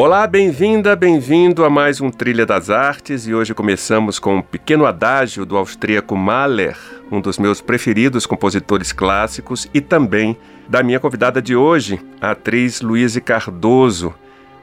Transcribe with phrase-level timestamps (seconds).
[0.00, 4.86] Olá, bem-vinda, bem-vindo a mais um Trilha das Artes e hoje começamos com um pequeno
[4.86, 6.78] adágio do austríaco Mahler,
[7.10, 10.38] um dos meus preferidos compositores clássicos e também
[10.68, 14.14] da minha convidada de hoje, a atriz Luíse Cardoso,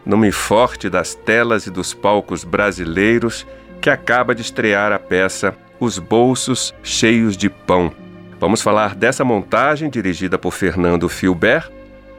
[0.05, 3.45] nome forte das telas e dos palcos brasileiros,
[3.81, 7.91] que acaba de estrear a peça Os Bolsos Cheios de Pão.
[8.39, 11.69] Vamos falar dessa montagem dirigida por Fernando Filbert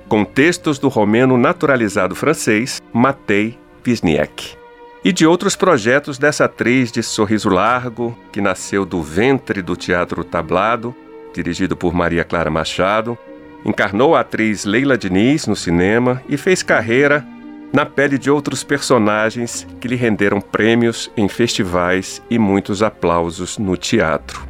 [0.09, 4.57] com textos do romeno naturalizado francês Matei Wisniewski.
[5.05, 10.25] E de outros projetos dessa atriz de sorriso largo, que nasceu do ventre do teatro
[10.25, 10.95] tablado,
[11.33, 13.17] dirigido por Maria Clara Machado,
[13.65, 17.25] encarnou a atriz Leila Diniz no cinema e fez carreira
[17.73, 23.77] na pele de outros personagens que lhe renderam prêmios em festivais e muitos aplausos no
[23.77, 24.47] teatro.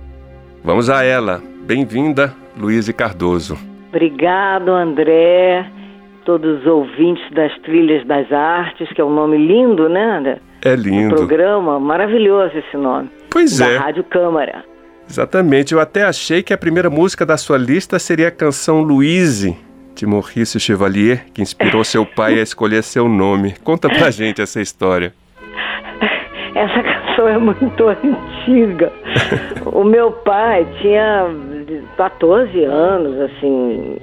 [0.63, 1.43] Vamos a ela.
[1.67, 3.76] Bem-vinda, Luíse Cardoso.
[3.97, 5.65] Obrigado, André,
[6.27, 10.39] todos os ouvintes das Trilhas das Artes, que é um nome lindo, né, André?
[10.63, 11.15] É lindo.
[11.15, 13.09] Um programa maravilhoso esse nome.
[13.31, 13.79] Pois da é.
[13.79, 14.65] Da Rádio Câmara.
[15.09, 15.73] Exatamente.
[15.73, 19.57] Eu até achei que a primeira música da sua lista seria a canção Louise,
[19.95, 23.55] de Maurice Chevalier, que inspirou seu pai a escolher seu nome.
[23.65, 25.15] Conta pra gente essa história.
[26.55, 26.83] Essa
[27.17, 28.93] canção é muito antiga.
[29.73, 31.27] o meu pai tinha
[31.97, 33.97] 14 anos, assim,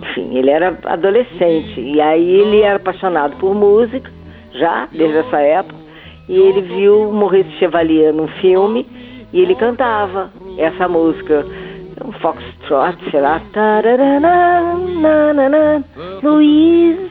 [0.00, 1.80] enfim, ele era adolescente.
[1.80, 4.10] E aí ele era apaixonado por música,
[4.52, 5.80] já, desde essa época.
[6.28, 8.86] E ele viu Maurice Chevalier num filme
[9.32, 11.44] e ele cantava essa música.
[12.02, 13.42] Um foxtrot, sei lá.
[16.22, 17.10] Luiz,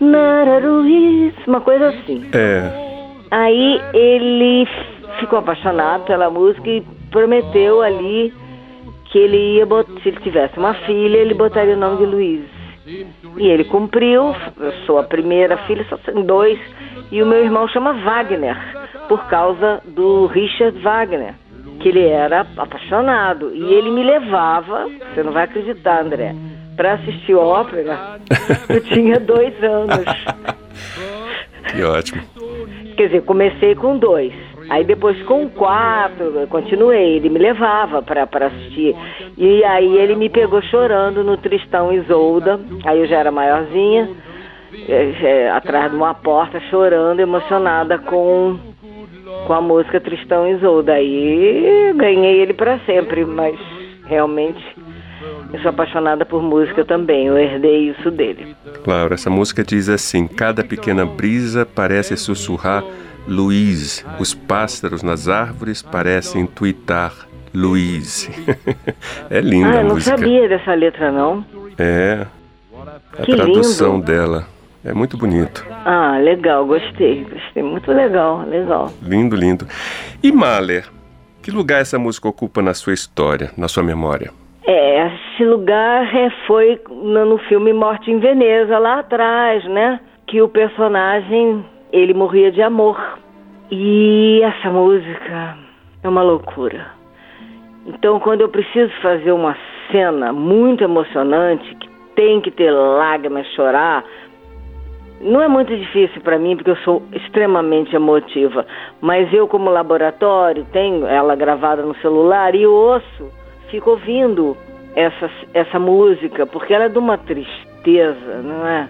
[0.00, 2.28] Luiz, uma coisa assim.
[2.32, 2.85] É.
[3.30, 4.66] Aí ele
[5.18, 8.32] ficou apaixonado pela música e prometeu ali
[9.10, 12.44] que ele ia botar, se ele tivesse uma filha, ele botaria o nome de Luiz.
[12.86, 16.58] E ele cumpriu, eu sou a primeira filha, só tem dois,
[17.10, 18.56] e o meu irmão chama Wagner,
[19.08, 21.34] por causa do Richard Wagner,
[21.80, 23.54] que ele era apaixonado.
[23.54, 26.34] E ele me levava, você não vai acreditar, André,
[26.76, 28.20] para assistir ópera.
[28.68, 30.04] Eu tinha dois anos.
[31.72, 32.35] Que ótimo.
[32.96, 34.32] Quer dizer, comecei com dois.
[34.68, 38.96] Aí depois com quatro, continuei, ele me levava para assistir.
[39.36, 44.10] E aí ele me pegou chorando no Tristão Isolda, aí eu já era maiorzinha,
[44.88, 48.58] é, é, atrás de uma porta, chorando, emocionada com,
[49.46, 50.94] com a música Tristão Isolda.
[50.94, 53.56] Aí ganhei ele para sempre, mas
[54.06, 54.75] realmente
[55.56, 58.54] eu sou apaixonada por música também, eu herdei isso dele.
[58.84, 62.84] Claro, essa música diz assim: cada pequena brisa parece sussurrar
[63.26, 64.04] Luiz.
[64.20, 67.12] Os pássaros nas árvores parecem tuitar
[67.54, 68.30] Luiz.
[69.30, 70.16] é linda ah, a eu não música.
[70.16, 71.44] sabia dessa letra, não.
[71.78, 72.26] É.
[73.18, 74.06] A Que tradução lindo.
[74.06, 74.46] dela.
[74.84, 75.66] É muito bonito.
[75.84, 77.62] Ah, legal, gostei, gostei.
[77.62, 78.92] Muito legal, legal.
[79.02, 79.66] Lindo, lindo.
[80.22, 80.86] E Mahler?
[81.42, 84.30] Que lugar essa música ocupa na sua história, na sua memória?
[84.64, 86.08] É, esse lugar
[86.46, 90.00] foi no, no filme Morte em Veneza, lá atrás, né?
[90.26, 92.98] Que o personagem, ele morria de amor.
[93.70, 95.58] E essa música
[96.02, 96.86] é uma loucura.
[97.84, 99.54] Então, quando eu preciso fazer uma
[99.92, 104.04] cena muito emocionante, que tem que ter lágrimas, chorar,
[105.20, 108.66] não é muito difícil para mim, porque eu sou extremamente emotiva.
[109.02, 113.30] Mas eu, como laboratório, tenho ela gravada no celular e ouço,
[113.68, 114.56] fico ouvindo
[114.96, 118.88] essa, essa música, porque ela é de uma tristeza, não é?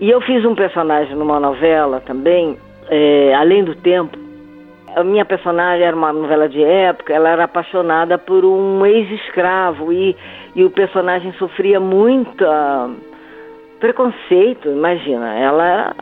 [0.00, 2.58] E eu fiz um personagem numa novela também,
[2.90, 4.18] é, Além do Tempo.
[4.94, 10.16] A minha personagem era uma novela de época, ela era apaixonada por um ex-escravo e,
[10.54, 12.90] e o personagem sofria muita
[13.78, 15.34] preconceito, imagina.
[15.38, 15.94] Ela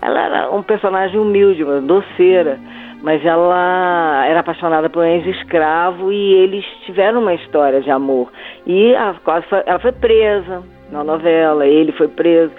[0.00, 2.58] ela era um personagem humilde, uma doceira,
[3.02, 8.30] mas ela era apaixonada por um ex-escravo e eles tiveram uma história de amor.
[8.66, 12.52] E a, quase foi- ela foi presa na novela, ele foi preso.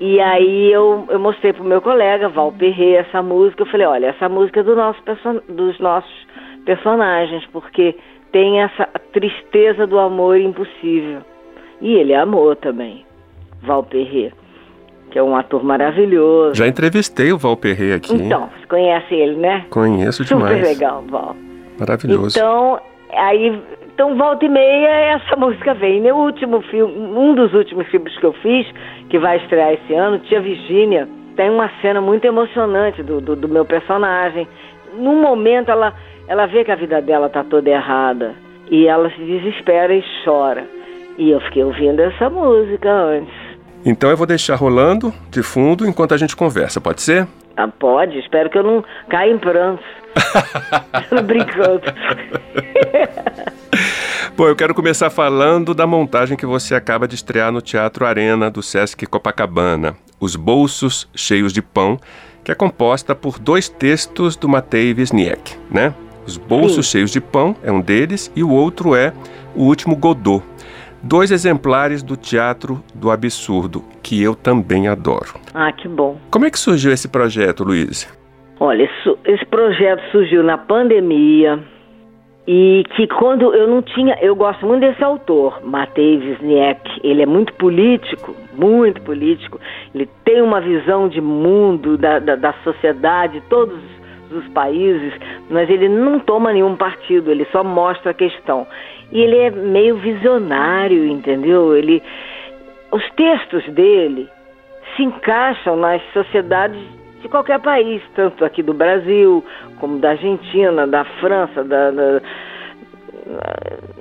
[0.00, 3.62] E aí eu, eu mostrei pro meu colega, Val Perret, essa música.
[3.62, 5.00] Eu falei, olha, essa música é do nosso
[5.48, 6.26] dos nossos
[6.64, 7.94] personagens, porque
[8.32, 11.20] tem essa tristeza do amor impossível.
[11.80, 13.04] E ele amou também,
[13.62, 14.32] Val Perret.
[15.10, 16.54] Que é um ator maravilhoso.
[16.54, 18.14] Já entrevistei o Val Perret aqui.
[18.14, 19.66] Então, você conhece ele, né?
[19.68, 20.56] Conheço demais.
[20.56, 21.36] Super legal, Val.
[21.78, 22.38] Maravilhoso.
[22.38, 22.80] Então,
[23.12, 23.60] aí,
[23.92, 26.00] então volta e meia essa música vem.
[26.00, 28.66] Meu último filme, um dos últimos filmes que eu fiz,
[29.08, 33.48] que vai estrear esse ano, Tia Virgínia, tem uma cena muito emocionante do, do, do
[33.48, 34.46] meu personagem.
[34.94, 35.92] Num momento ela,
[36.28, 38.34] ela vê que a vida dela tá toda errada
[38.70, 40.64] e ela se desespera e chora.
[41.18, 43.49] E eu fiquei ouvindo essa música antes.
[43.84, 47.26] Então eu vou deixar rolando de fundo enquanto a gente conversa, pode ser?
[47.56, 48.18] Ah, pode.
[48.18, 49.84] Espero que eu não caia em prantos.
[51.24, 51.82] Brincando.
[54.36, 58.50] Bom, eu quero começar falando da montagem que você acaba de estrear no Teatro Arena
[58.50, 61.98] do Sesc Copacabana, Os Bolsos Cheios de Pão,
[62.42, 65.94] que é composta por dois textos do Matei Wisniewski, né?
[66.26, 66.92] Os Bolsos Sim.
[66.92, 69.12] Cheios de Pão é um deles e o outro é
[69.54, 70.42] O Último Godot.
[71.02, 75.34] Dois exemplares do Teatro do Absurdo, que eu também adoro.
[75.54, 76.18] Ah, que bom.
[76.30, 78.06] Como é que surgiu esse projeto, Luiz?
[78.58, 78.88] Olha,
[79.24, 81.58] esse projeto surgiu na pandemia
[82.46, 87.26] e que quando eu não tinha, eu gosto muito desse autor, Matei Wisniewski, ele é
[87.26, 89.58] muito político, muito político,
[89.94, 93.78] ele tem uma visão de mundo, da, da, da sociedade, todos
[94.30, 95.12] os países,
[95.48, 98.66] mas ele não toma nenhum partido, ele só mostra a questão.
[99.12, 101.76] E ele é meio visionário, entendeu?
[101.76, 102.02] Ele,
[102.92, 104.28] os textos dele
[104.96, 106.80] se encaixam nas sociedades
[107.20, 109.44] de qualquer país, tanto aqui do Brasil,
[109.78, 112.20] como da Argentina, da França, da, da,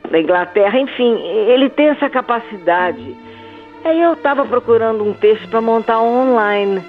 [0.10, 3.16] da Inglaterra, enfim, ele tem essa capacidade.
[3.84, 6.82] Aí eu estava procurando um texto para montar online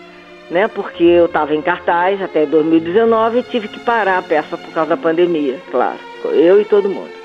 [0.51, 0.69] né?
[0.69, 4.91] Porque eu estava em cartaz até 2019 e tive que parar a peça por causa
[4.91, 5.99] da pandemia, claro.
[6.25, 7.20] Eu e todo mundo.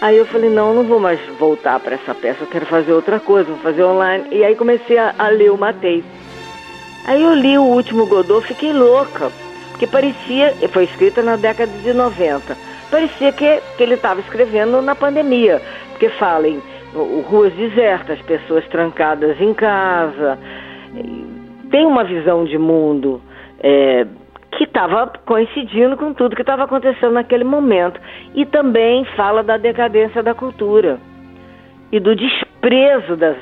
[0.00, 3.18] Aí eu falei, não, não vou mais voltar para essa peça, eu quero fazer outra
[3.18, 4.26] coisa, vou fazer online.
[4.30, 6.04] E aí comecei a, a ler o Matei.
[7.06, 9.30] Aí eu li o último Godot, fiquei louca,
[9.70, 12.56] porque parecia, foi escrita na década de 90,
[12.90, 16.60] parecia que, que ele estava escrevendo na pandemia, porque fala em
[17.28, 20.38] ruas desertas, pessoas trancadas em casa,
[21.70, 23.20] tem uma visão de mundo
[23.60, 24.06] é,
[24.76, 27.98] estava coincidindo com tudo que estava acontecendo naquele momento.
[28.34, 31.00] E também fala da decadência da cultura
[31.90, 33.36] e do desprezo das,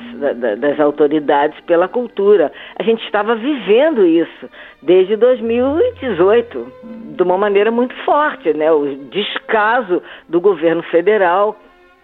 [0.59, 2.53] das, autoridades pela cultura.
[2.79, 4.49] A gente estava vivendo isso
[4.81, 6.71] desde 2018,
[7.17, 8.71] de uma maneira muito forte, né?
[8.71, 11.59] O descaso do governo federal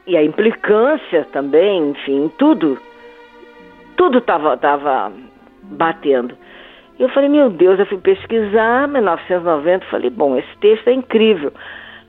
[0.05, 2.77] e a implicância também, enfim, tudo.
[3.95, 5.09] Tudo estava tava
[5.63, 6.35] batendo.
[7.01, 11.51] Eu falei, meu Deus, eu fui pesquisar, 1990, falei, bom, esse texto é incrível.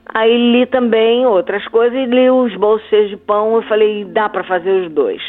[0.05, 4.43] Aí li também outras coisas e li os bolsos de pão, eu falei, dá para
[4.43, 5.19] fazer os dois.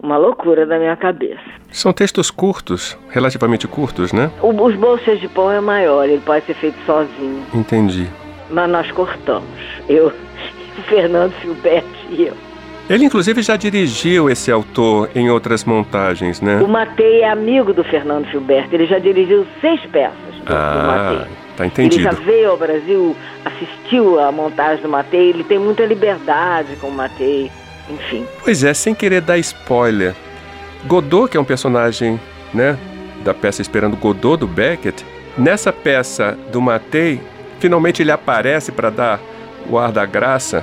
[0.00, 1.42] Uma loucura da minha cabeça.
[1.72, 4.30] São textos curtos, relativamente curtos, né?
[4.40, 7.42] O, os bolsos de pão é maior, ele pode ser feito sozinho.
[7.52, 8.08] Entendi.
[8.48, 9.48] Mas nós cortamos.
[9.88, 10.06] Eu,
[10.78, 12.43] o Fernando Filberti e eu.
[12.88, 16.60] Ele, inclusive, já dirigiu esse autor em outras montagens, né?
[16.62, 18.74] O Matei é amigo do Fernando Gilberto.
[18.74, 21.36] Ele já dirigiu seis peças do, ah, do Matei.
[21.56, 22.02] Tá entendido.
[22.02, 25.30] Ele já veio ao Brasil, assistiu à montagem do Matei.
[25.30, 27.50] Ele tem muita liberdade com o Matei,
[27.88, 28.26] enfim.
[28.42, 30.14] Pois é, sem querer dar spoiler.
[30.84, 32.20] Godot, que é um personagem,
[32.52, 32.76] né,
[33.24, 35.02] da peça Esperando Godot, do Beckett,
[35.38, 37.18] nessa peça do Matei,
[37.58, 39.20] finalmente ele aparece para dar
[39.70, 40.62] o ar da graça.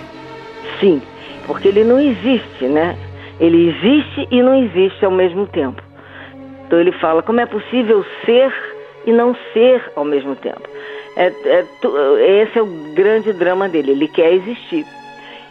[0.79, 1.01] Sim,
[1.45, 2.97] porque ele não existe, né?
[3.39, 5.81] Ele existe e não existe ao mesmo tempo.
[6.65, 8.53] Então ele fala como é possível ser
[9.05, 10.61] e não ser ao mesmo tempo.
[11.15, 11.65] É, é,
[12.43, 13.91] esse é o grande drama dele.
[13.91, 14.85] Ele quer existir.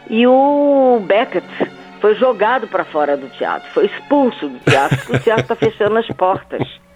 [0.09, 1.47] E o Beckett
[2.01, 5.99] foi jogado para fora do teatro, foi expulso do teatro, porque o teatro está fechando
[5.99, 6.67] as portas.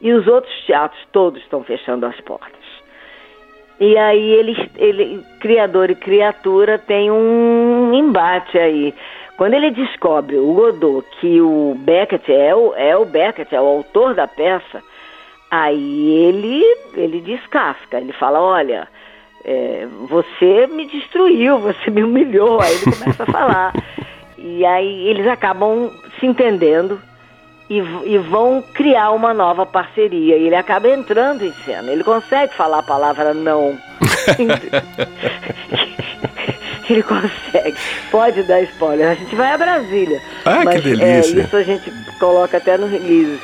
[0.00, 2.63] E os outros teatros todos estão fechando as portas.
[3.80, 8.94] E aí ele, ele, criador e criatura, tem um embate aí.
[9.36, 13.66] Quando ele descobre o Godot que o Beckett é o, é o Beckett, é o
[13.66, 14.80] autor da peça,
[15.50, 16.62] aí ele,
[16.94, 18.88] ele descasca, ele fala, olha,
[19.44, 23.72] é, você me destruiu, você me humilhou, aí ele começa a falar.
[24.36, 25.90] E aí eles acabam
[26.20, 27.00] se entendendo
[27.68, 30.36] e, e, vão criar uma nova parceria.
[30.36, 31.90] E ele acaba entrando em cena.
[31.90, 33.78] Ele consegue falar a palavra não.
[36.88, 37.76] ele consegue.
[38.10, 39.10] Pode dar spoiler.
[39.10, 40.20] A gente vai a Brasília.
[40.44, 41.40] Ah, mas, que delícia.
[41.40, 43.40] É, isso a gente coloca até no release.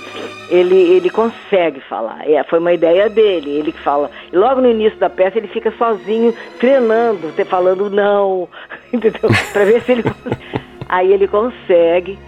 [0.50, 2.28] Ele, ele consegue falar.
[2.28, 3.50] É, foi uma ideia dele.
[3.50, 4.10] Ele que fala.
[4.30, 8.46] E logo no início da peça ele fica sozinho, treinando, falando não.
[8.92, 9.30] Entendeu?
[9.52, 10.04] Pra ver se ele.
[10.88, 12.18] Aí ele consegue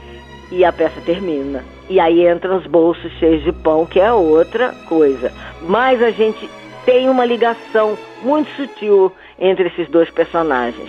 [0.52, 1.64] e a peça termina.
[1.92, 5.30] E aí entram os bolsos cheios de pão, que é outra coisa.
[5.60, 6.48] Mas a gente
[6.86, 10.88] tem uma ligação muito sutil entre esses dois personagens.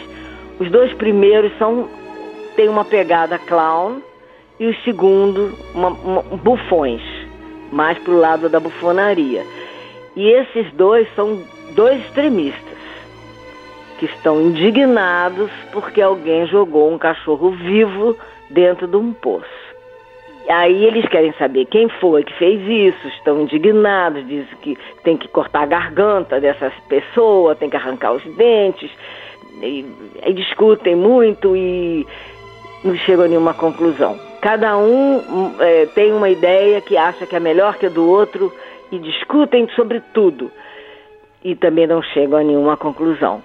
[0.57, 1.89] Os dois primeiros são
[2.55, 4.01] têm uma pegada clown
[4.57, 7.01] e o segundo uma, uma, bufões,
[7.69, 9.45] mais pro lado da bufonaria.
[10.15, 11.43] E esses dois são
[11.75, 12.77] dois extremistas
[13.99, 18.15] que estão indignados porque alguém jogou um cachorro vivo
[18.49, 19.62] dentro de um poço.
[20.49, 25.27] Aí eles querem saber quem foi que fez isso, estão indignados, dizem que tem que
[25.27, 28.91] cortar a garganta dessas pessoas, tem que arrancar os dentes,
[29.61, 29.85] e,
[30.25, 32.05] e discutem muito e
[32.83, 34.19] não chegam a nenhuma conclusão.
[34.41, 38.51] Cada um é, tem uma ideia que acha que é melhor que a do outro
[38.91, 40.51] e discutem sobre tudo
[41.43, 43.41] e também não chegam a nenhuma conclusão.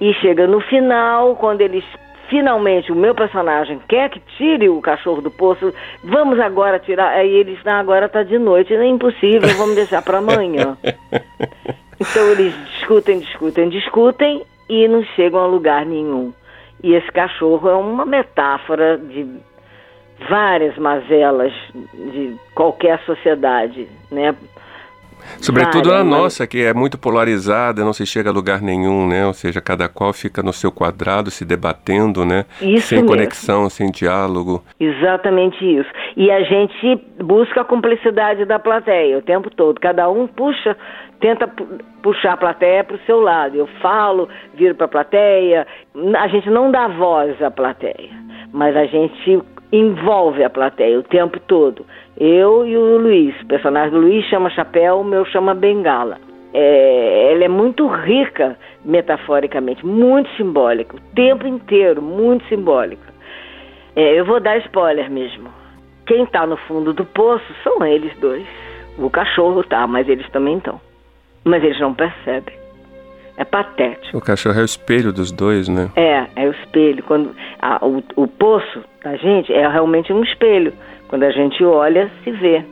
[0.00, 1.84] E chega no final, quando eles
[2.28, 7.10] finalmente o meu personagem quer que tire o cachorro do poço, vamos agora tirar.
[7.10, 10.76] Aí eles, não, agora está de noite, é impossível, vamos deixar para amanhã.
[11.98, 16.32] Então eles discutem, discutem, discutem e não chegam a lugar nenhum.
[16.82, 19.26] E esse cachorro é uma metáfora de
[20.28, 21.52] várias mazelas
[21.94, 24.34] de qualquer sociedade, né?
[25.40, 29.26] Sobretudo a nossa, que é muito polarizada, não se chega a lugar nenhum, né?
[29.26, 32.44] Ou seja, cada qual fica no seu quadrado se debatendo, né?
[32.60, 33.10] Isso sem mesmo.
[33.10, 34.62] conexão, sem diálogo.
[34.78, 35.88] Exatamente isso.
[36.16, 39.80] E a gente busca a cumplicidade da plateia o tempo todo.
[39.80, 40.76] Cada um puxa,
[41.20, 41.48] tenta
[42.02, 43.56] puxar a plateia para o seu lado.
[43.56, 45.66] Eu falo, viro para a plateia.
[46.18, 48.10] A gente não dá voz à plateia,
[48.52, 49.42] mas a gente
[49.72, 51.84] envolve a plateia o tempo todo.
[52.16, 53.38] Eu e o Luiz.
[53.42, 56.18] O personagem do Luiz chama Chapéu, o meu chama Bengala.
[56.54, 63.12] É, ela é muito rica metaforicamente, muito simbólica, o tempo inteiro, muito simbólica.
[63.94, 65.50] É, eu vou dar spoiler mesmo.
[66.06, 68.46] Quem está no fundo do poço são eles dois.
[68.96, 70.80] O cachorro tá, mas eles também estão.
[71.44, 72.54] Mas eles não percebem.
[73.36, 74.16] É patético.
[74.16, 75.90] O cachorro é o espelho dos dois, né?
[75.94, 77.02] É, é o espelho.
[77.02, 80.72] Quando a, o, o poço da gente é realmente um espelho.
[81.06, 82.64] Quando a gente olha, se vê.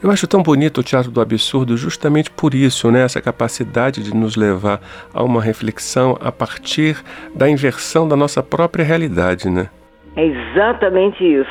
[0.00, 3.02] Eu acho tão bonito o teatro do absurdo justamente por isso, né?
[3.02, 4.80] Essa capacidade de nos levar
[5.12, 6.96] a uma reflexão a partir
[7.34, 9.68] da inversão da nossa própria realidade, né?
[10.14, 11.50] É exatamente isso.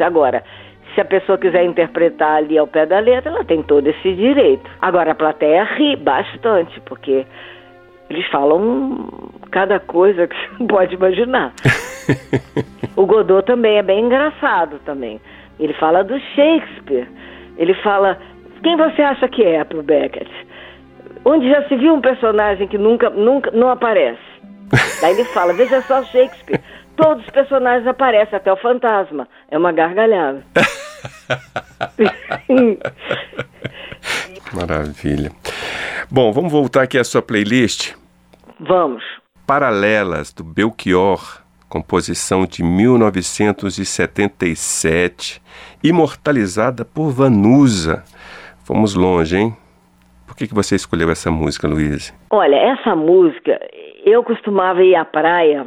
[0.00, 0.42] Agora,
[0.94, 4.68] se a pessoa quiser interpretar ali ao pé da letra, ela tem todo esse direito.
[4.80, 7.24] Agora, a plateia ri bastante, porque
[8.10, 9.06] eles falam
[9.50, 11.52] cada coisa que você pode imaginar.
[12.96, 15.20] o Godot também é bem engraçado também.
[15.58, 17.08] Ele fala do Shakespeare.
[17.56, 18.18] Ele fala
[18.62, 20.30] quem você acha que é pro Beckett?
[21.24, 24.20] Onde já se viu um personagem que nunca, nunca não aparece?
[25.00, 26.60] Daí ele fala, veja só Shakespeare.
[26.96, 29.28] Todos os personagens aparecem, até o fantasma.
[29.50, 30.42] É uma gargalhada.
[34.52, 35.30] Maravilha.
[36.10, 37.94] Bom, vamos voltar aqui à sua playlist.
[38.58, 39.04] Vamos.
[39.48, 45.40] Paralelas do Belchior, composição de 1977,
[45.82, 48.04] imortalizada por Vanusa.
[48.66, 49.56] Fomos longe, hein?
[50.26, 52.14] Por que, que você escolheu essa música, Luiz?
[52.28, 53.58] Olha, essa música,
[54.04, 55.64] eu costumava ir à praia,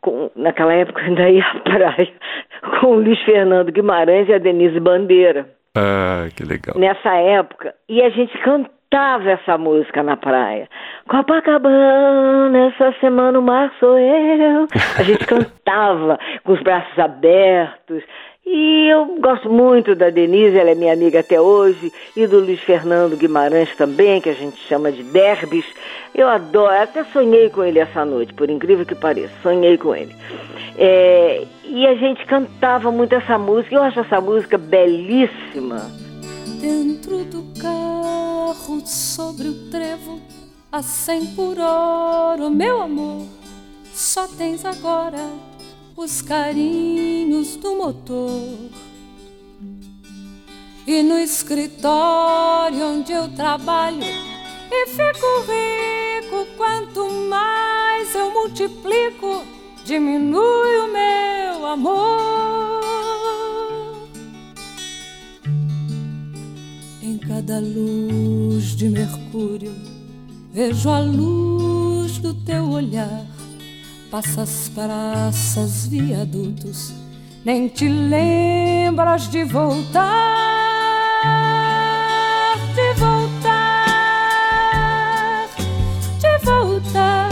[0.00, 2.10] com, naquela época eu ainda ia à praia,
[2.80, 5.50] com o Luiz Fernando Guimarães e a Denise Bandeira.
[5.76, 6.78] Ah, que legal.
[6.78, 10.68] Nessa época, e a gente cantava essa música na praia.
[11.08, 14.66] Copacabana, essa semana o mar sou eu.
[14.98, 18.02] A gente cantava com os braços abertos.
[18.44, 22.60] E eu gosto muito da Denise, ela é minha amiga até hoje, e do Luiz
[22.60, 25.64] Fernando Guimarães também, que a gente chama de Derbys.
[26.12, 30.14] Eu adoro, até sonhei com ele essa noite, por incrível que pareça, sonhei com ele.
[30.76, 36.01] É, e a gente cantava muito essa música, eu acho essa música belíssima.
[36.62, 40.20] Dentro do carro, sobre o trevo,
[40.70, 43.26] a cem por hora, meu amor,
[43.92, 45.28] só tens agora
[45.96, 48.70] os carinhos do motor.
[50.86, 54.06] E no escritório onde eu trabalho
[54.70, 59.42] e fico rico, quanto mais eu multiplico,
[59.84, 62.82] diminui o meu amor.
[67.34, 69.74] Cada luz de Mercúrio,
[70.52, 73.24] vejo a luz do teu olhar
[74.10, 76.92] Passas praças, viadutos,
[77.42, 80.02] nem te lembras de voltar,
[82.74, 83.86] de voltar,
[86.20, 87.30] de voltar.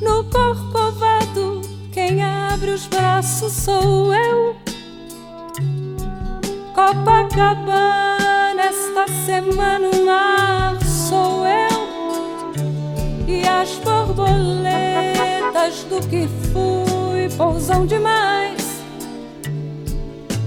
[0.00, 1.60] No corcovado,
[1.92, 4.65] quem abre os braços braços sou eu.
[6.86, 12.54] Copacabana, esta semana o mar sou eu.
[13.26, 18.84] E as borboletas do que fui pousam demais.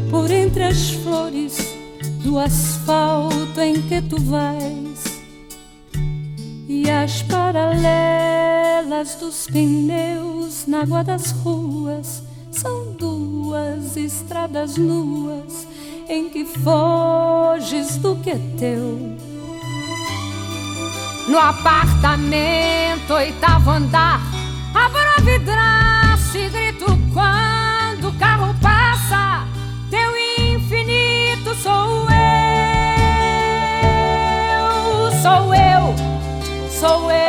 [0.10, 1.76] Por entre as flores
[2.24, 5.04] do asfalto em que tu vais.
[6.70, 12.24] E as paralelas dos pneus na água das ruas.
[12.50, 15.68] São duas estradas nuas
[16.10, 19.16] em que foges do que é teu.
[21.28, 24.20] No apartamento, oitavo andar,
[24.74, 29.46] abro a vidraça e grito quando o carro passa.
[29.92, 32.32] Teu infinito sou eu,
[35.22, 35.96] sou eu,
[36.72, 37.29] sou eu,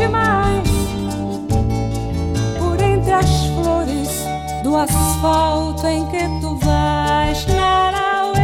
[0.00, 0.68] demais
[2.58, 4.24] por entre as flores
[4.62, 7.46] do asfalto em que tu vais.
[7.46, 8.40] Narauê,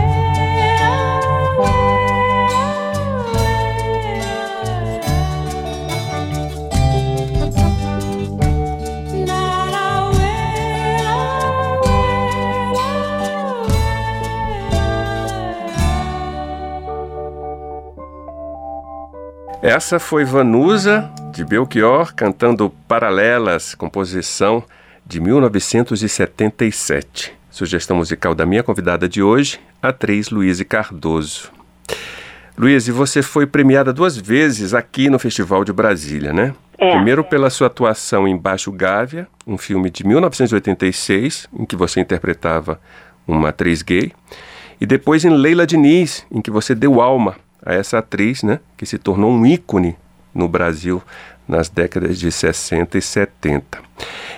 [19.63, 24.65] Essa foi Vanusa, de Belchior, cantando Paralelas, composição
[25.05, 27.35] de 1977.
[27.51, 31.53] Sugestão musical da minha convidada de hoje, atriz Luíse Cardoso.
[32.57, 36.55] Luíse, você foi premiada duas vezes aqui no Festival de Brasília, né?
[36.79, 36.93] É.
[36.93, 42.81] Primeiro pela sua atuação em Baixo Gávea, um filme de 1986, em que você interpretava
[43.29, 44.11] uma atriz gay,
[44.81, 48.87] e depois em Leila Diniz, em que você deu alma a essa atriz, né, que
[48.87, 49.97] se tornou um ícone
[50.37, 51.03] no Brasil
[51.49, 53.79] nas décadas de 60 e 70.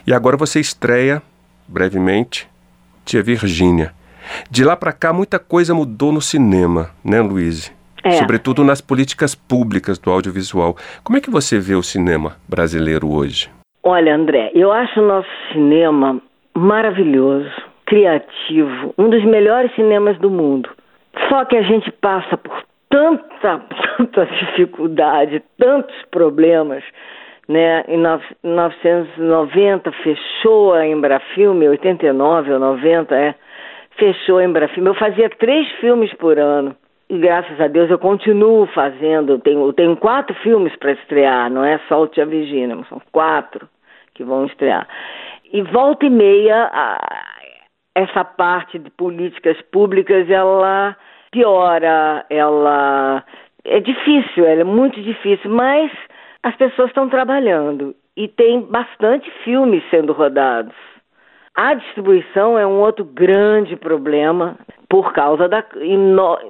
[0.06, 1.22] E agora você estreia,
[1.66, 2.48] brevemente,
[3.04, 3.92] Tia Virgínia.
[4.50, 7.72] De lá para cá, muita coisa mudou no cinema, né, Luíse?
[8.04, 8.12] É.
[8.12, 10.76] Sobretudo nas políticas públicas do audiovisual.
[11.02, 13.50] Como é que você vê o cinema brasileiro hoje?
[13.82, 16.20] Olha, André, eu acho o nosso cinema
[16.54, 17.50] maravilhoso,
[17.86, 20.68] criativo, um dos melhores cinemas do mundo.
[21.28, 23.58] Só que a gente passa por tanta,
[23.96, 26.82] tanta dificuldade, tantos problemas,
[27.48, 27.84] né?
[27.88, 33.34] Em nove- 1990 fechou a Embrafilme, 89 ou 90, é,
[33.96, 34.88] fechou a Embrafilme.
[34.88, 36.74] Eu fazia três filmes por ano.
[37.10, 39.38] E graças a Deus eu continuo fazendo.
[39.38, 43.66] Tenho, tenho quatro filmes para estrear, não é só o Tia Virgínia, são quatro
[44.14, 44.86] que vão estrear.
[45.50, 47.24] E volta e meia, a-
[47.94, 50.94] essa parte de políticas públicas, ela
[51.30, 53.24] piora, ela
[53.64, 55.90] é difícil, ela é muito difícil, mas
[56.42, 60.74] as pessoas estão trabalhando e tem bastante filmes sendo rodados.
[61.54, 64.56] A distribuição é um outro grande problema
[64.88, 65.64] por causa da,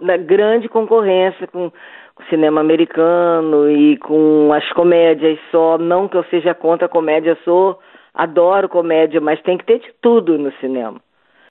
[0.02, 5.78] da grande concorrência com o cinema americano e com as comédias só.
[5.78, 7.78] Não que eu seja contra a comédia, sou,
[8.12, 11.00] adoro comédia, mas tem que ter de tudo no cinema.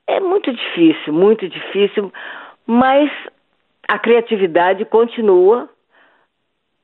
[0.08, 2.12] É muito difícil, muito difícil,
[2.68, 3.10] mas
[3.88, 5.70] a criatividade continua.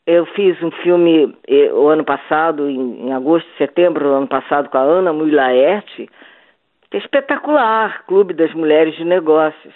[0.06, 4.70] Eu fiz um filme eh, o ano passado, em, em agosto, setembro do ano passado,
[4.70, 6.10] com a Ana Mui Laerte,
[6.90, 9.74] que é espetacular, Clube das Mulheres de Negócios.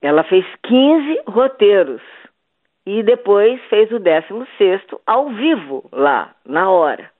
[0.00, 2.02] Ela fez 15 roteiros
[2.86, 7.10] e depois fez o 16º ao vivo, lá, na hora.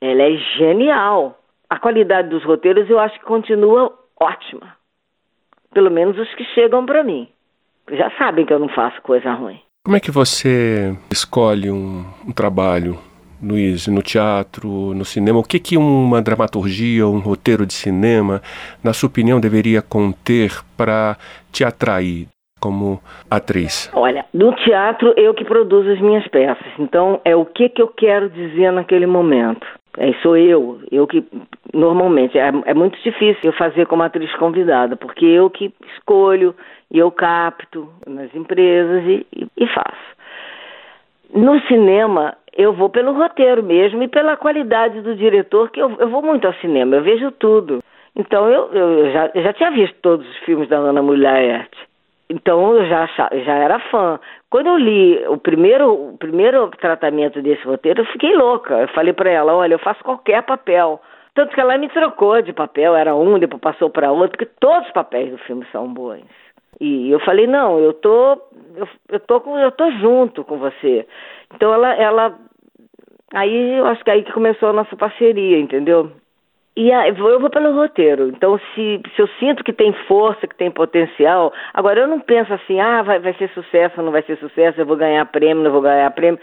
[0.00, 1.38] Ela é genial.
[1.70, 4.76] A qualidade dos roteiros eu acho que continua ótima.
[5.72, 7.31] Pelo menos os que chegam para mim.
[7.90, 9.60] Já sabem que eu não faço coisa ruim.
[9.84, 12.98] Como é que você escolhe um, um trabalho,
[13.42, 15.40] Luiz, no teatro, no cinema?
[15.40, 18.40] O que, que uma dramaturgia, um roteiro de cinema,
[18.82, 21.16] na sua opinião, deveria conter para
[21.50, 22.28] te atrair
[22.60, 23.90] como atriz?
[23.92, 26.72] Olha, no teatro eu que produzo as minhas peças.
[26.78, 29.66] Então é o que, que eu quero dizer naquele momento.
[29.98, 31.22] É, sou eu, eu que
[31.74, 36.54] normalmente é, é muito difícil eu fazer como atriz convidada, porque eu que escolho
[36.90, 40.12] e eu capto nas empresas e, e, e faço.
[41.34, 46.08] No cinema eu vou pelo roteiro mesmo e pela qualidade do diretor, que eu, eu
[46.08, 47.82] vou muito ao cinema, eu vejo tudo.
[48.16, 51.68] Então eu, eu já, eu já tinha visto todos os filmes da Ana Mulher
[52.28, 53.06] Então eu já,
[53.44, 54.18] já era fã.
[54.50, 58.74] Quando eu li o primeiro, o primeiro tratamento desse roteiro, eu fiquei louca.
[58.74, 61.00] Eu falei para ela: olha, eu faço qualquer papel.
[61.34, 64.86] Tanto que ela me trocou de papel, era um, depois passou para outro, porque todos
[64.86, 66.24] os papéis do filme são bons.
[66.80, 68.32] E eu falei: não, eu tô,
[68.76, 71.06] eu, eu tô, com, eu tô junto com você.
[71.54, 72.38] Então ela, ela,
[73.34, 76.12] aí eu acho que aí que começou a nossa parceria, entendeu?
[76.74, 78.28] E eu vou pelo roteiro.
[78.28, 82.52] Então, se, se eu sinto que tem força, que tem potencial, agora eu não penso
[82.54, 85.70] assim, ah, vai, vai ser sucesso, não vai ser sucesso, eu vou ganhar prêmio, não
[85.70, 86.40] vou ganhar prêmio.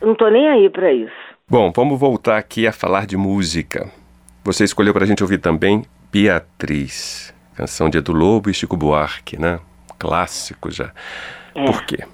[0.00, 1.12] Eu não estou nem aí para isso.
[1.48, 3.90] Bom, vamos voltar aqui a falar de música.
[4.44, 9.40] Você escolheu para a gente ouvir também Beatriz, canção de Edu Lobo e Chico Buarque,
[9.40, 9.60] né?
[9.98, 10.92] Clássico já.
[11.54, 11.64] É.
[11.64, 12.04] Por quê?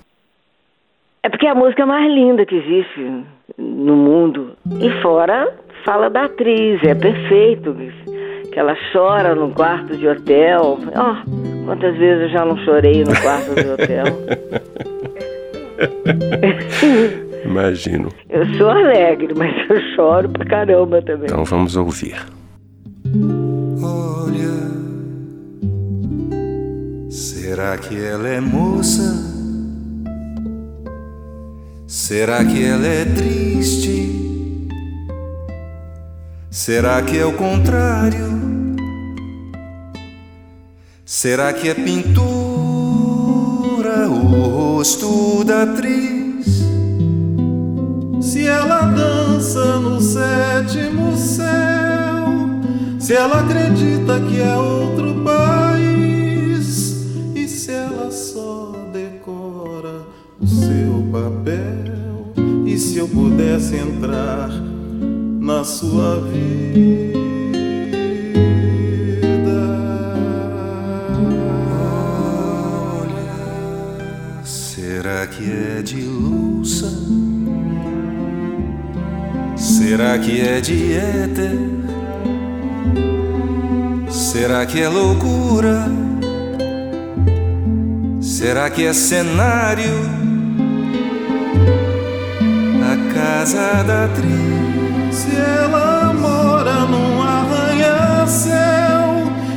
[1.23, 3.25] É porque é a música mais linda que existe
[3.59, 4.57] no mundo.
[4.81, 5.53] E fora
[5.85, 7.77] fala da atriz, é perfeito.
[8.53, 10.79] Que ela chora no quarto de hotel.
[10.81, 14.05] Oh, quantas vezes eu já não chorei no quarto de hotel?
[17.45, 18.09] Imagino.
[18.29, 21.25] Eu sou alegre, mas eu choro pra caramba também.
[21.25, 22.17] Então vamos ouvir.
[23.83, 24.51] Olha,
[27.11, 29.31] será que ela é moça?
[31.87, 34.30] Será que ela é triste?
[36.51, 38.27] Será que é o contrário?
[41.05, 42.19] Será que é pintura
[44.09, 46.65] o rosto da atriz?
[48.21, 52.27] Se ela dança no sétimo céu,
[52.99, 60.05] se ela acredita que é outro país, e se ela só decora
[60.41, 62.33] o seu papel,
[62.67, 64.70] e se eu pudesse entrar
[65.51, 67.11] na sua vida.
[73.01, 76.91] Olha, será que é de louça?
[79.57, 81.59] Será que é de éter?
[84.09, 85.87] Será que é loucura?
[88.21, 90.21] Será que é cenário?
[92.93, 94.60] A casa da se
[95.41, 98.61] ela mora num arranha-céu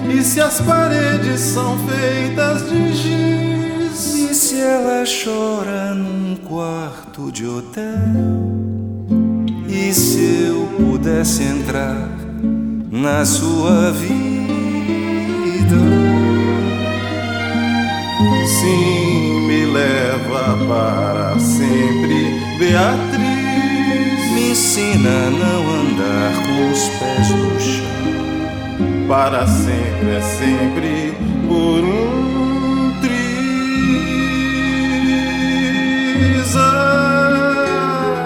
[0.09, 4.15] e se as paredes são feitas de giz.
[4.15, 7.93] E se ela chora num quarto de hotel?
[9.67, 12.09] E se eu pudesse entrar
[12.89, 14.33] na sua vida?
[18.45, 23.33] Sim, me leva para sempre, Beatriz
[24.53, 25.62] ensina a não
[26.71, 29.07] os pés no chão.
[29.07, 31.13] Para sempre é sempre
[31.47, 33.33] por um triz.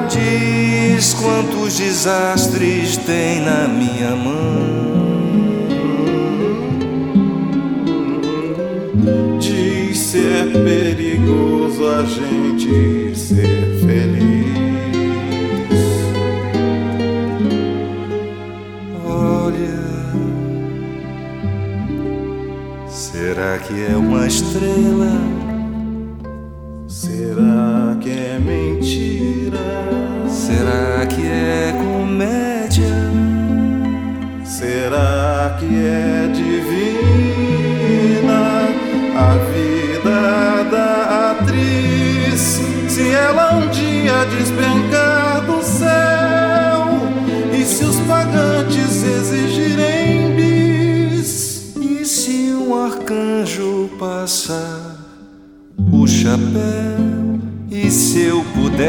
[0.09, 4.77] Diz quantos desastres tem na minha mão.
[9.39, 13.06] Diz se é perigoso a gente
[23.67, 25.36] que é uma estrela?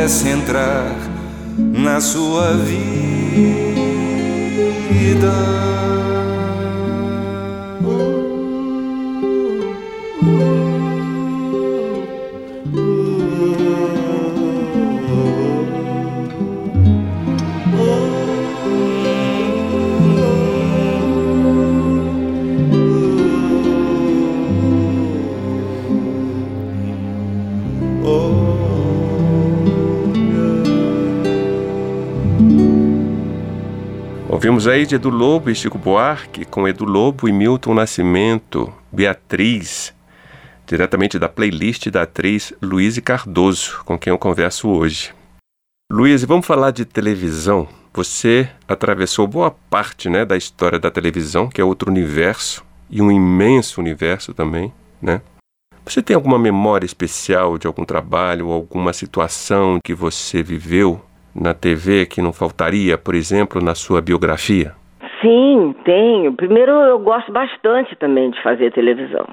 [0.08, 0.96] Pudesse entrar
[1.58, 2.88] na sua vida.
[34.38, 39.92] Ouvimos aí de Edu Lobo e Chico Buarque, com Edu Lobo e Milton Nascimento, Beatriz,
[40.64, 45.12] diretamente da playlist da atriz Luíse Cardoso, com quem eu converso hoje.
[45.90, 47.66] Luíse, vamos falar de televisão.
[47.92, 53.10] Você atravessou boa parte né, da história da televisão, que é outro universo, e um
[53.10, 54.72] imenso universo também,
[55.02, 55.20] né?
[55.84, 61.02] Você tem alguma memória especial de algum trabalho alguma situação que você viveu
[61.40, 64.72] na TV que não faltaria, por exemplo, na sua biografia?
[65.20, 66.32] Sim, tenho.
[66.34, 69.26] Primeiro, eu gosto bastante também de fazer televisão.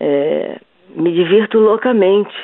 [0.00, 0.58] É,
[0.94, 2.34] me divirto loucamente,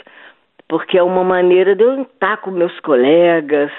[0.68, 3.70] porque é uma maneira de eu estar com meus colegas,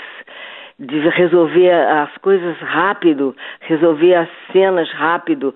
[0.79, 5.53] de resolver as coisas rápido, resolver as cenas rápido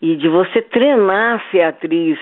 [0.00, 2.18] e de você treinar ser atriz.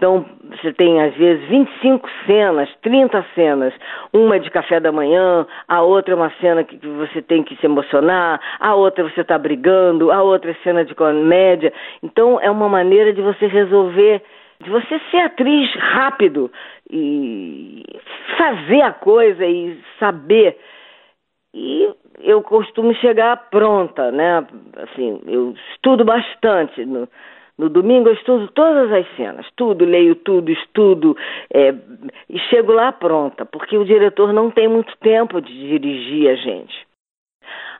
[0.00, 3.74] Então, você tem às vezes 25 cenas, 30 cenas.
[4.14, 7.66] Uma de café da manhã, a outra é uma cena que você tem que se
[7.66, 11.70] emocionar, a outra você está brigando, a outra é cena de comédia.
[12.02, 14.22] Então, é uma maneira de você resolver,
[14.64, 16.50] de você ser atriz rápido
[16.90, 17.82] e
[18.38, 20.56] fazer a coisa e saber.
[21.52, 24.46] E eu costumo chegar pronta, né?
[24.78, 26.86] Assim, eu estudo bastante.
[26.86, 27.06] No,
[27.58, 31.16] no domingo eu estudo todas as cenas, tudo, leio tudo, estudo
[31.52, 31.74] é,
[32.28, 36.86] e chego lá pronta, porque o diretor não tem muito tempo de dirigir a gente.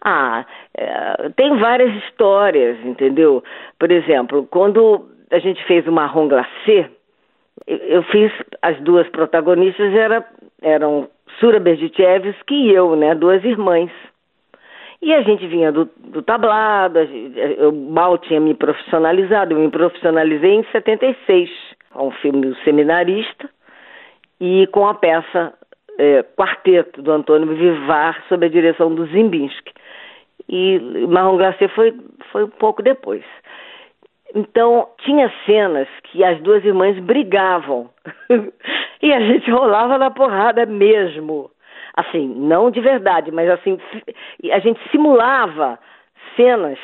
[0.02, 3.42] Ah, é, tem várias histórias, entendeu?
[3.78, 6.90] Por exemplo, quando a gente fez o Marrom Glacé,
[7.66, 10.26] eu fiz as duas protagonistas era,
[10.62, 13.90] eram Sura Berdichevsky e eu, né, duas irmãs.
[15.02, 20.52] E a gente vinha do, do tablado, eu mal tinha me profissionalizado, eu me profissionalizei
[20.52, 21.50] em 76,
[21.90, 23.48] com o filme O Seminarista
[24.38, 25.54] e com a peça
[25.98, 29.72] é, Quarteto, do Antônio Vivar, sob a direção do Zimbinski.
[30.48, 31.94] E Marrom Glacé foi,
[32.30, 33.24] foi um pouco depois.
[34.34, 37.88] Então, tinha cenas que as duas irmãs brigavam.
[39.02, 41.50] e a gente rolava na porrada mesmo
[41.94, 43.78] assim, não de verdade, mas assim,
[44.52, 45.78] a gente simulava
[46.36, 46.78] cenas,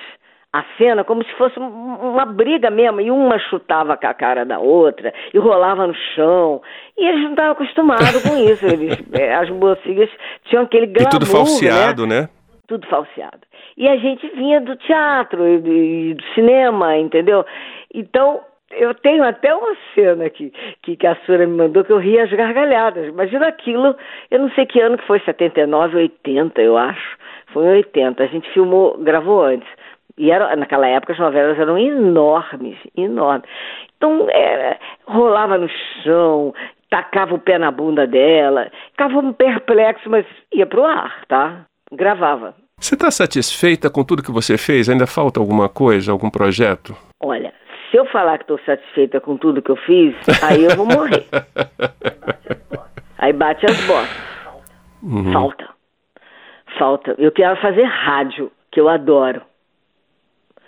[0.53, 4.59] a cena como se fosse uma briga mesmo, e uma chutava com a cara da
[4.59, 6.63] outra, e rolava no chão,
[6.97, 10.11] e eles não estavam acostumados com isso, eles, é, as mocinhas
[10.45, 12.23] tinham aquele glamour, E tudo falseado, né?
[12.23, 12.29] né?
[12.67, 13.41] Tudo falseado.
[13.77, 17.45] E a gente vinha do teatro e do cinema, entendeu?
[17.95, 20.53] Então, eu tenho até uma cena aqui
[20.83, 23.07] que, que a Sura me mandou que eu ria as gargalhadas.
[23.09, 23.95] Imagina aquilo,
[24.31, 27.17] eu não sei que ano que foi, 79, 80, eu acho.
[27.53, 28.23] Foi em 80.
[28.23, 29.69] A gente filmou, gravou antes.
[30.19, 33.49] E era, naquela época as novelas eram enormes, enormes.
[33.97, 35.69] Então, era, rolava no
[36.03, 36.55] chão,
[36.91, 41.67] tacava o pé na bunda dela, ficava um perplexo, mas ia pro ar, tá?
[41.93, 42.55] Gravava.
[42.79, 44.89] Você está satisfeita com tudo que você fez?
[44.89, 46.95] Ainda falta alguma coisa, algum projeto?
[47.23, 47.53] Olha,
[47.91, 51.27] se eu falar que estou satisfeita com tudo que eu fiz, aí eu vou morrer.
[53.19, 54.27] aí bate as botas.
[55.03, 55.33] Uhum.
[55.33, 55.69] Falta.
[56.79, 57.15] Falta.
[57.19, 59.43] Eu quero fazer rádio, que eu adoro.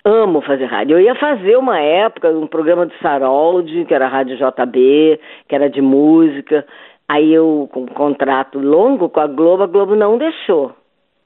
[0.05, 0.97] Amo fazer rádio.
[0.97, 5.55] Eu ia fazer uma época um programa do Sarold, que era a Rádio JB, que
[5.55, 6.65] era de música.
[7.09, 10.75] Aí eu, com um contrato longo com a Globo, a Globo não deixou.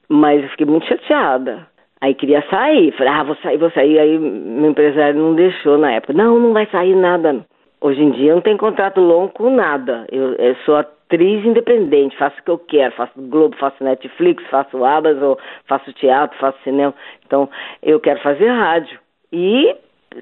[0.08, 1.66] Mas eu fiquei muito chateada.
[2.02, 3.96] Aí queria sair, falei, ah, vou sair, vou sair.
[3.96, 6.12] Aí meu empresário não deixou na época.
[6.12, 7.46] Não, não vai sair nada.
[7.80, 10.04] Hoje em dia não tem contrato longo com nada.
[10.10, 14.84] Eu, eu sou atriz independente, faço o que eu quero, faço Globo, faço Netflix, faço
[14.84, 15.34] Amazon,
[15.68, 16.92] faço teatro, faço cinema.
[17.24, 17.48] Então,
[17.80, 18.98] eu quero fazer rádio.
[19.32, 19.72] E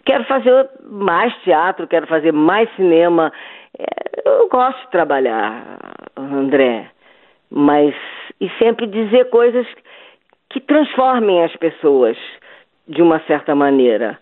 [0.05, 3.33] quero fazer mais teatro, quero fazer mais cinema.
[3.79, 5.79] É, eu gosto de trabalhar,
[6.15, 6.91] André.
[7.51, 7.95] Mas,
[8.39, 9.67] e sempre dizer coisas
[10.51, 12.17] que transformem as pessoas
[12.87, 14.19] de uma certa maneira.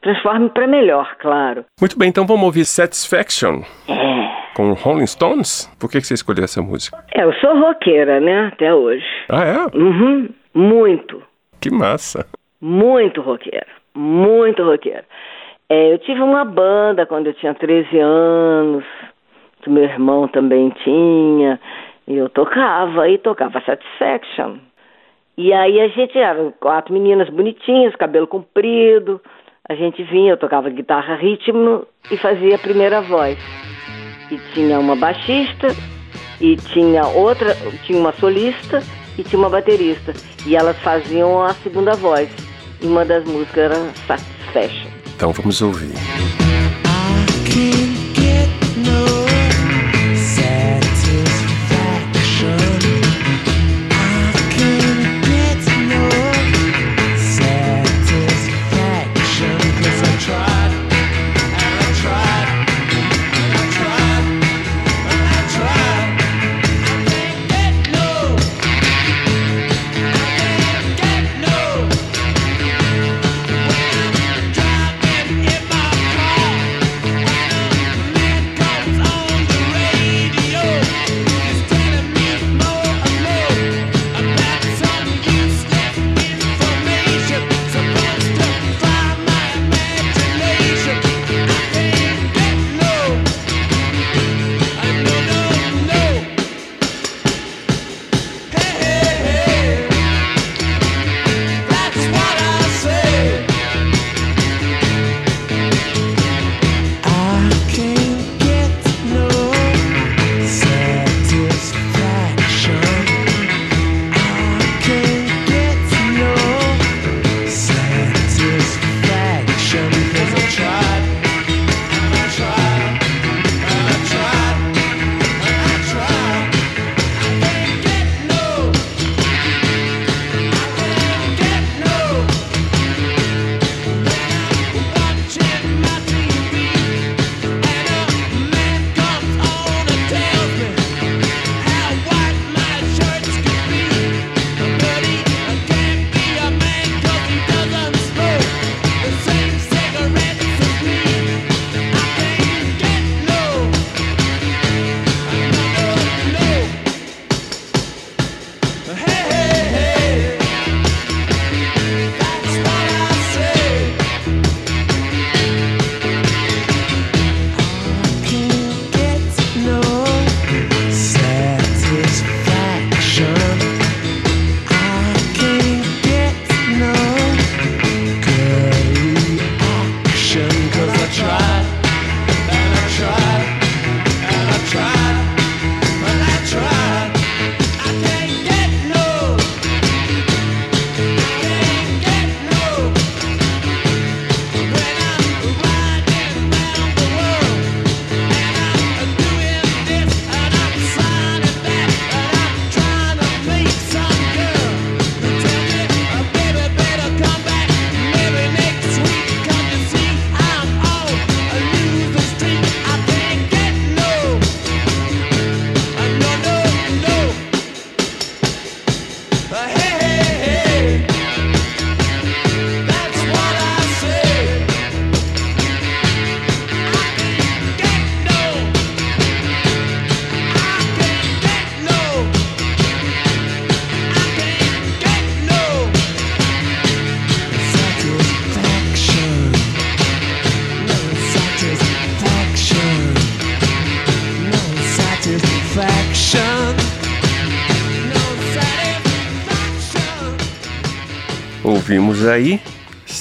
[0.00, 1.64] Transforme para melhor, claro.
[1.80, 3.62] Muito bem, então vamos ouvir Satisfaction.
[3.88, 4.54] É.
[4.54, 5.66] Com Rolling Stones?
[5.78, 6.96] Por que você escolheu essa música?
[7.12, 8.46] É, eu sou roqueira, né?
[8.46, 9.04] Até hoje.
[9.28, 9.76] Ah, é?
[9.76, 10.28] Uhum.
[10.54, 11.22] Muito.
[11.60, 12.24] Que massa.
[12.60, 13.66] Muito roqueira.
[13.94, 15.04] Muito roqueira.
[15.68, 18.84] É, eu tive uma banda quando eu tinha 13 anos,
[19.62, 21.60] que meu irmão também tinha,
[22.06, 24.58] e eu tocava, e tocava Satisfaction.
[25.38, 29.20] E aí a gente era quatro meninas bonitinhas, cabelo comprido.
[29.68, 33.38] A gente vinha, eu tocava guitarra ritmo e fazia a primeira voz.
[34.30, 35.68] E tinha uma baixista,
[36.40, 38.80] e tinha outra, tinha uma solista
[39.18, 40.12] e tinha uma baterista.
[40.46, 42.30] E elas faziam a segunda voz.
[42.82, 43.74] E uma das músicas era
[44.06, 44.90] Satisfaction.
[45.14, 45.94] Então vamos ouvir.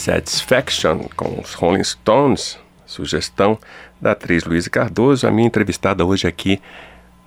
[0.05, 3.57] Satisfaction com os Rolling Stones, sugestão
[3.99, 6.59] da atriz Luiz Cardoso, a minha entrevistada hoje aqui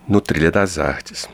[0.08, 1.28] no Trilha das Artes.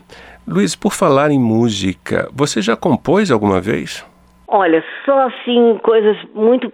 [0.47, 4.03] Luiz, por falar em música, você já compôs alguma vez?
[4.47, 6.73] Olha, só assim, coisas muito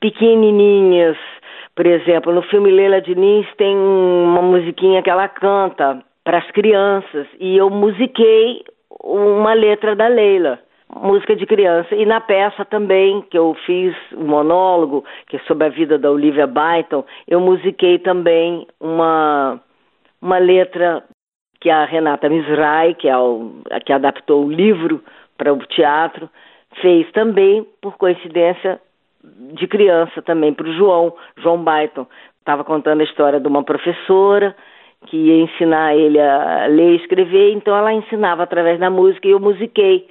[0.00, 1.18] pequenininhas.
[1.74, 7.26] Por exemplo, no filme Leila Diniz tem uma musiquinha que ela canta para as crianças
[7.38, 8.64] e eu musiquei
[8.98, 10.58] uma letra da Leila,
[10.94, 11.94] música de criança.
[11.94, 16.10] E na peça também, que eu fiz um monólogo, que é sobre a vida da
[16.10, 19.60] Olivia Byton, eu musiquei também uma,
[20.20, 21.04] uma letra
[21.60, 25.02] que a Renata Misrai, que, é o, que adaptou o livro
[25.36, 26.28] para o teatro,
[26.80, 28.80] fez também, por coincidência,
[29.54, 32.06] de criança também, para o João, João Byton.
[32.38, 34.54] Estava contando a história de uma professora
[35.06, 39.32] que ia ensinar ele a ler e escrever, então ela ensinava através da música e
[39.32, 40.08] eu musiquei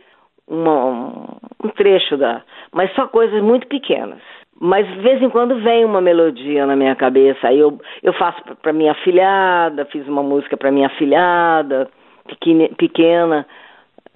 [0.48, 2.42] uma, um trecho da.
[2.72, 4.20] Mas só coisas muito pequenas.
[4.60, 7.48] Mas de vez em quando vem uma melodia na minha cabeça.
[7.48, 11.90] Aí eu, eu faço para minha filhada, fiz uma música para minha filhada,
[12.28, 12.70] pequena.
[12.78, 13.46] pequena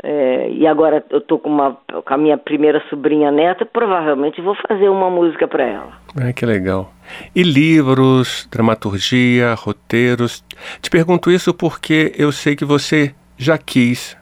[0.02, 4.56] é, e agora eu tô com, uma, com a minha primeira sobrinha neta, provavelmente vou
[4.68, 5.92] fazer uma música para ela.
[6.18, 6.90] Ah, que legal.
[7.36, 10.44] E livros, dramaturgia, roteiros?
[10.82, 14.18] Te pergunto isso porque eu sei que você já quis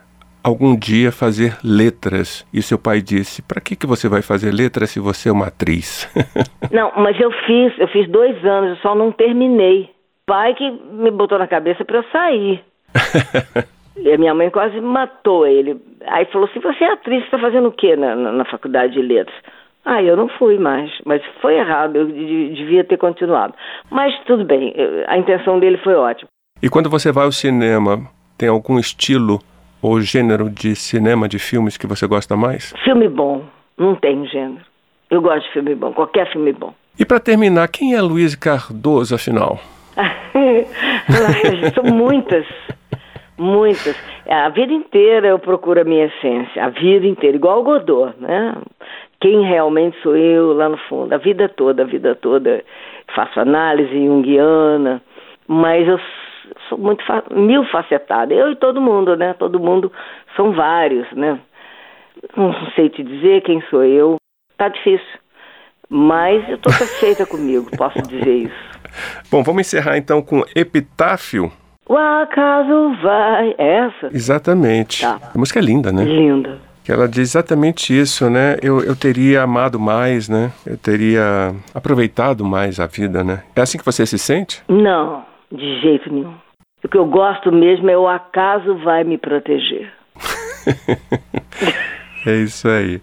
[0.47, 2.45] algum dia fazer letras.
[2.53, 5.47] E seu pai disse: "Para que que você vai fazer letras se você é uma
[5.47, 6.09] atriz?"
[6.71, 9.89] não, mas eu fiz, eu fiz dois anos, eu só não terminei.
[10.25, 12.63] Pai que me botou na cabeça para eu sair.
[13.97, 15.79] e a minha mãe quase matou ele.
[16.07, 19.01] Aí falou assim: "Você é atriz, está fazendo o quê na, na, na faculdade de
[19.01, 19.35] letras?"
[19.89, 23.53] Ah, eu não fui mais, mas foi errado, eu devia ter continuado.
[23.89, 24.73] Mas tudo bem,
[25.07, 26.27] a intenção dele foi ótima.
[26.61, 27.99] E quando você vai ao cinema,
[28.37, 29.39] tem algum estilo
[29.81, 32.73] ou gênero de cinema, de filmes que você gosta mais?
[32.83, 33.43] Filme bom,
[33.77, 34.65] não tem gênero.
[35.09, 36.73] Eu gosto de filme bom, qualquer filme bom.
[36.99, 39.59] E para terminar, quem é Luiz Cardoso, afinal?
[41.73, 42.45] São muitas,
[43.37, 43.95] muitas.
[44.27, 48.55] A vida inteira eu procuro a minha essência, a vida inteira, igual o Godot, né?
[49.19, 52.63] Quem realmente sou eu lá no fundo, a vida toda, a vida toda.
[53.15, 55.01] Faço análise junguiana,
[55.47, 55.99] mas eu
[56.69, 58.33] sou muito mil facetada.
[58.33, 59.33] Eu e todo mundo, né?
[59.33, 59.91] Todo mundo
[60.35, 61.39] são vários, né?
[62.35, 64.17] Não sei te dizer quem sou eu.
[64.57, 65.19] Tá difícil.
[65.89, 68.67] Mas eu estou satisfeita comigo, posso dizer isso.
[69.31, 71.51] Bom, vamos encerrar então com Epitáfio.
[71.87, 73.55] O acaso vai.
[73.57, 74.09] Essa?
[74.13, 75.01] Exatamente.
[75.01, 75.19] Tá.
[75.33, 76.03] A música é linda, né?
[76.03, 76.59] Linda.
[76.83, 78.57] Que ela diz exatamente isso, né?
[78.61, 80.51] Eu, eu teria amado mais, né?
[80.65, 83.43] Eu teria aproveitado mais a vida, né?
[83.55, 84.63] É assim que você se sente?
[84.67, 85.25] Não.
[85.51, 86.33] De jeito nenhum.
[86.83, 89.91] O que eu gosto mesmo é o acaso vai me proteger.
[92.25, 93.01] é isso aí.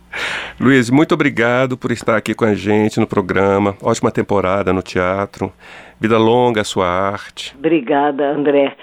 [0.61, 3.74] Luiz, muito obrigado por estar aqui com a gente no programa.
[3.82, 5.53] Ótima temporada no teatro.
[6.01, 7.55] Vida longa a sua arte.
[7.59, 8.76] Obrigada, André.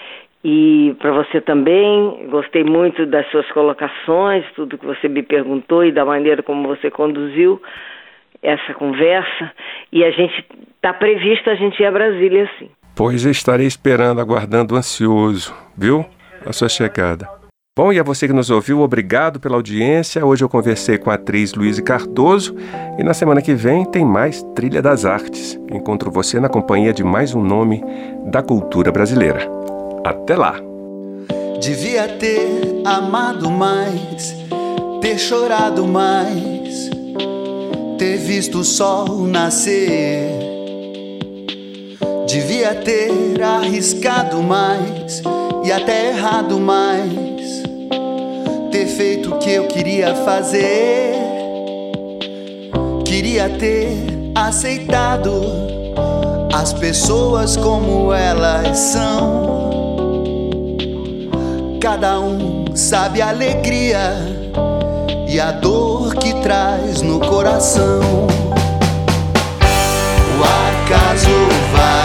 [0.44, 5.92] E para você também, gostei muito das suas colocações, tudo que você me perguntou e
[5.92, 7.62] da maneira como você conduziu
[8.42, 9.52] essa conversa.
[9.92, 10.46] E a gente
[10.76, 12.70] está previsto a gente ir a Brasília, sim.
[12.96, 16.06] Pois estarei esperando, aguardando ansioso, viu?
[16.46, 17.28] A sua chegada.
[17.78, 20.26] Bom, e a você que nos ouviu, obrigado pela audiência.
[20.26, 22.54] Hoje eu conversei com a atriz Luísa Cardoso
[23.00, 25.58] e na semana que vem tem mais Trilha das Artes.
[25.72, 27.82] Encontro você na companhia de mais um nome
[28.26, 29.50] da cultura brasileira.
[30.04, 30.56] Até lá!
[31.62, 34.36] Devia ter amado mais,
[35.00, 36.90] ter chorado mais,
[37.98, 40.51] ter visto o sol nascer
[42.32, 45.22] Devia ter arriscado mais
[45.66, 47.62] e até errado mais.
[48.72, 51.14] Ter feito o que eu queria fazer.
[53.04, 55.42] Queria ter aceitado
[56.54, 59.42] as pessoas como elas são.
[61.82, 64.16] Cada um sabe a alegria
[65.28, 68.00] e a dor que traz no coração.
[70.86, 71.30] Acaso
[71.72, 72.02] vai.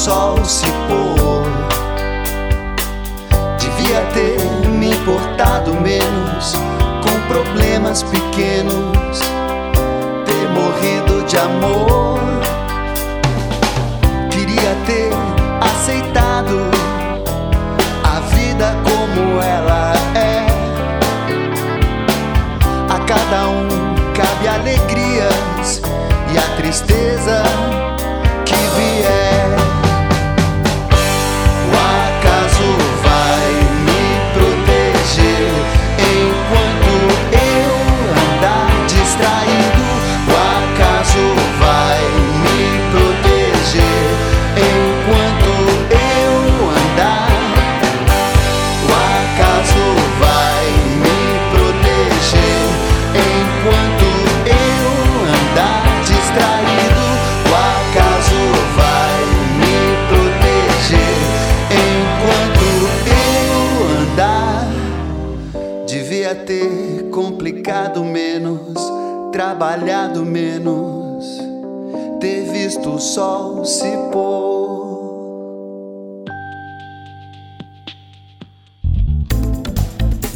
[0.00, 1.44] Sol se pôr.
[3.58, 6.54] Devia ter me importado menos
[7.30, 9.20] problemas pequenos,
[10.24, 12.29] ter morrido de amor.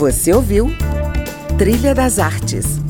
[0.04, 0.70] Você ouviu
[1.56, 2.83] Trilha das Artes